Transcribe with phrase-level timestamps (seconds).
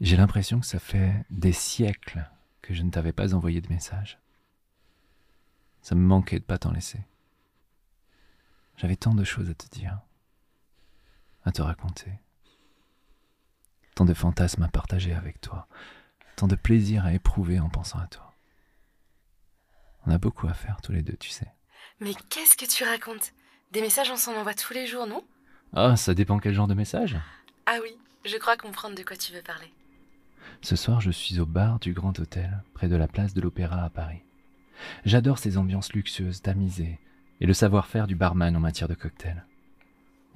[0.00, 2.26] J'ai l'impression que ça fait des siècles
[2.62, 4.18] que je ne t'avais pas envoyé de message.
[5.82, 7.00] Ça me manquait de pas t'en laisser.
[8.76, 10.00] J'avais tant de choses à te dire,
[11.44, 12.12] à te raconter,
[13.94, 15.68] tant de fantasmes à partager avec toi,
[16.36, 18.34] tant de plaisir à éprouver en pensant à toi.
[20.06, 21.52] On a beaucoup à faire tous les deux, tu sais.
[22.00, 23.32] Mais qu'est-ce que tu racontes?
[23.70, 25.22] Des messages, on s'en envoie tous les jours, non?
[25.74, 27.18] Ah, ça dépend quel genre de message.
[27.66, 29.70] Ah oui, je crois comprendre de quoi tu veux parler.
[30.62, 33.82] Ce soir, je suis au bar du Grand Hôtel, près de la place de l'Opéra
[33.82, 34.22] à Paris.
[35.06, 36.98] J'adore ces ambiances luxueuses, tamisées,
[37.40, 39.44] et le savoir-faire du barman en matière de cocktails.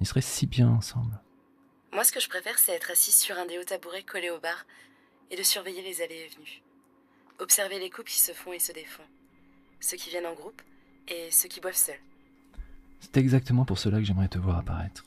[0.01, 1.19] Ils seraient si bien ensemble.
[1.93, 4.39] Moi, ce que je préfère, c'est être assise sur un des hauts tabourets collés au
[4.39, 4.65] bar
[5.29, 6.61] et de surveiller les allées et venues.
[7.39, 9.03] Observer les couples qui se font et se défont.
[9.79, 10.61] Ceux qui viennent en groupe
[11.07, 12.01] et ceux qui boivent seuls.
[12.99, 15.05] C'est exactement pour cela que j'aimerais te voir apparaître.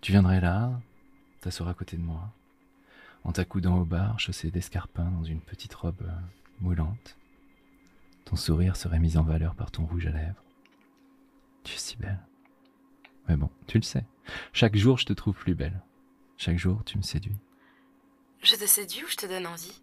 [0.00, 0.70] Tu viendrais là,
[1.40, 2.32] t'asseoir à côté de moi,
[3.26, 6.12] en t'accoudant au bar, chaussé d'escarpins dans une petite robe euh,
[6.60, 7.16] moulante.
[8.24, 10.44] Ton sourire serait mis en valeur par ton rouge à lèvres.
[11.64, 12.20] Tu es si belle.
[13.28, 14.04] Mais bon, tu le sais.
[14.52, 15.82] Chaque jour, je te trouve plus belle.
[16.38, 17.36] Chaque jour, tu me séduis.
[18.44, 19.82] Je te séduis ou je te donne envie?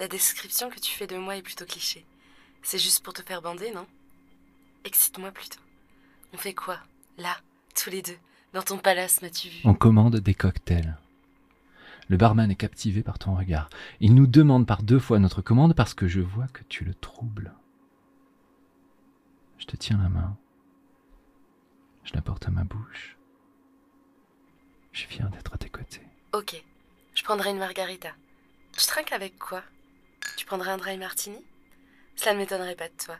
[0.00, 2.04] La description que tu fais de moi est plutôt cliché.
[2.62, 3.86] C'est juste pour te faire bander, non?
[4.84, 5.60] Excite-moi plutôt.
[6.32, 6.80] On fait quoi?
[7.16, 7.36] Là,
[7.76, 8.18] tous les deux,
[8.54, 9.60] dans ton palace, m'as-tu vu?
[9.62, 10.96] On commande des cocktails.
[12.08, 13.68] Le barman est captivé par ton regard.
[14.00, 16.94] Il nous demande par deux fois notre commande parce que je vois que tu le
[16.94, 17.52] troubles.
[19.58, 20.36] Je te tiens la main.
[22.04, 23.18] Je la porte à ma bouche.
[24.92, 26.06] Je suis fier d'être à tes côtés.
[26.32, 26.62] Ok,
[27.14, 28.10] je prendrai une margarita.
[28.72, 29.62] Tu trinques avec quoi?
[30.36, 31.44] Tu prendrais un dry martini?
[32.16, 33.16] Cela ne m'étonnerait pas de toi.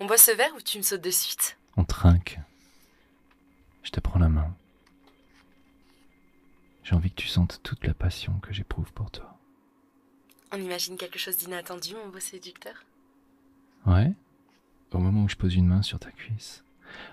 [0.00, 1.58] On boit ce verre ou tu me sautes de suite?
[1.76, 2.40] On trinque.
[3.82, 4.54] Je te prends la main.
[6.88, 9.38] J'ai envie que tu sentes toute la passion que j'éprouve pour toi.
[10.52, 12.82] On imagine quelque chose d'inattendu, mon beau séducteur?
[13.84, 14.14] Ouais
[14.92, 16.64] Au moment où je pose une main sur ta cuisse,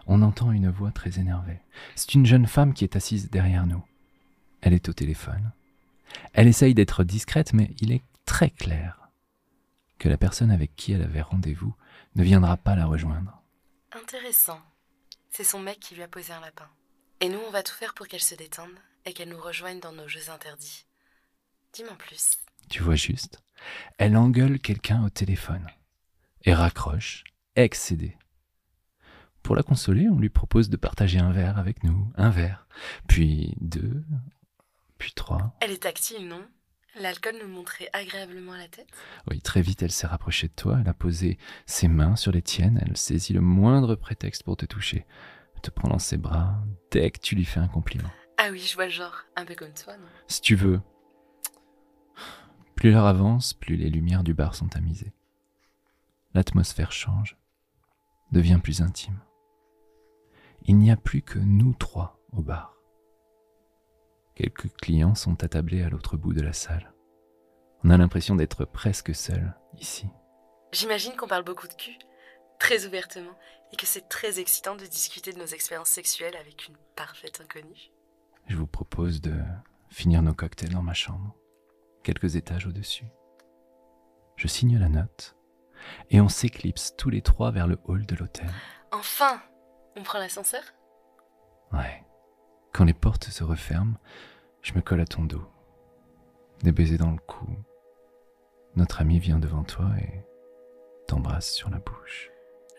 [0.08, 1.60] on entend une voix très énervée.
[1.96, 3.84] C'est une jeune femme qui est assise derrière nous.
[4.62, 5.52] Elle est au téléphone.
[6.32, 9.10] Elle essaye d'être discrète, mais il est très clair
[10.00, 11.76] que la personne avec qui elle avait rendez-vous
[12.16, 13.42] ne viendra pas la rejoindre.
[13.92, 14.62] Intéressant.
[15.32, 16.70] C'est son mec qui lui a posé un lapin.
[17.20, 18.72] Et nous, on va tout faire pour qu'elle se détende
[19.06, 20.86] et qu'elle nous rejoigne dans nos jeux interdits.
[21.74, 22.38] Dis-moi plus.
[22.70, 23.40] Tu vois juste
[23.98, 25.68] Elle engueule quelqu'un au téléphone
[26.44, 27.24] et raccroche,
[27.56, 28.18] excédée.
[29.44, 32.68] Pour la consoler, on lui propose de partager un verre avec nous, un verre,
[33.08, 34.04] puis deux,
[34.98, 35.56] puis trois.
[35.62, 36.44] Elle est tactile, non?
[37.00, 38.88] L'alcool nous montrait agréablement la tête?
[39.30, 42.42] Oui, très vite, elle s'est rapprochée de toi, elle a posé ses mains sur les
[42.42, 45.06] tiennes, elle saisit le moindre prétexte pour te toucher,
[45.62, 46.56] te prend dans ses bras
[46.92, 48.12] dès que tu lui fais un compliment.
[48.48, 50.06] Ah oui, je vois le genre, un peu comme toi, non?
[50.28, 50.80] Si tu veux.
[52.76, 55.14] Plus l'heure avance, plus les lumières du bar sont tamisées.
[56.36, 57.38] L'atmosphère change,
[58.32, 59.20] devient plus intime.
[60.62, 62.78] Il n'y a plus que nous trois au bar.
[64.36, 66.94] Quelques clients sont attablés à l'autre bout de la salle.
[67.84, 70.06] On a l'impression d'être presque seul ici.
[70.72, 71.98] J'imagine qu'on parle beaucoup de cul,
[72.60, 73.40] très ouvertement,
[73.74, 77.90] et que c'est très excitant de discuter de nos expériences sexuelles avec une parfaite inconnue.
[78.48, 79.34] Je vous propose de
[79.90, 81.36] finir nos cocktails dans ma chambre,
[82.04, 83.08] quelques étages au-dessus.
[84.36, 85.36] Je signe la note
[86.10, 88.50] et on s'éclipse tous les trois vers le hall de l'hôtel.
[88.92, 89.42] Enfin
[89.96, 90.64] On prend l'ascenseur?
[91.72, 92.04] Ouais.
[92.74, 93.98] Quand les portes se referment,
[94.62, 95.46] je me colle à ton dos.
[96.62, 97.48] Des baisers dans le cou.
[98.76, 100.26] Notre ami vient devant toi et
[101.08, 102.30] t'embrasse sur la bouche.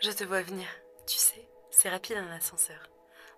[0.02, 0.66] Je te vois venir.
[1.06, 2.90] Tu sais, c'est rapide un ascenseur.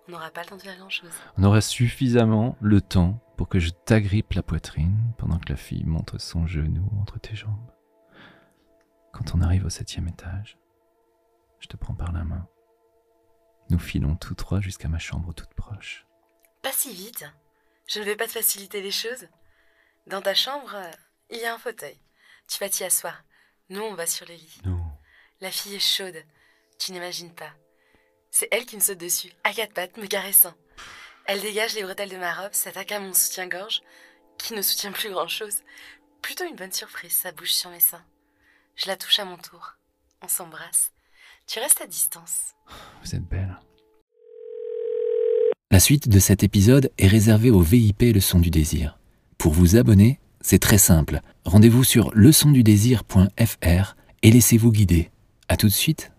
[0.09, 1.11] On n'aura pas le temps de faire grand-chose.
[1.37, 5.85] On aura suffisamment le temps pour que je t'agrippe la poitrine pendant que la fille
[5.85, 7.71] montre son genou entre tes jambes.
[9.13, 10.57] Quand on arrive au septième étage,
[11.59, 12.47] je te prends par la main.
[13.69, 16.07] Nous filons tous trois jusqu'à ma chambre toute proche.
[16.63, 17.31] Pas si vite.
[17.85, 19.27] Je ne vais pas te faciliter les choses.
[20.07, 20.91] Dans ta chambre, euh,
[21.29, 21.99] il y a un fauteuil.
[22.47, 23.23] Tu vas t'y asseoir.
[23.69, 24.59] Nous, on va sur le lit.
[24.65, 24.81] Non.
[25.39, 26.17] La fille est chaude.
[26.79, 27.53] Tu n'imagines pas.
[28.31, 30.53] C'est elle qui me saute dessus, à quatre pattes, me caressant.
[31.25, 33.81] Elle dégage les bretelles de ma robe, s'attaque à mon soutien-gorge,
[34.37, 35.63] qui ne soutient plus grand-chose.
[36.21, 38.03] Plutôt une bonne surprise, sa bouche sur mes seins.
[38.75, 39.75] Je la touche à mon tour.
[40.21, 40.91] On s'embrasse.
[41.47, 42.55] Tu restes à distance.
[43.03, 43.59] Vous êtes belle.
[45.71, 48.97] La suite de cet épisode est réservée au VIP Leçon du désir.
[49.37, 51.21] Pour vous abonner, c'est très simple.
[51.45, 55.11] Rendez-vous sur leçondudésir.fr et laissez-vous guider.
[55.47, 56.11] À tout de suite.